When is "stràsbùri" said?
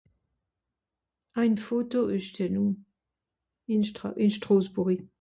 4.37-4.97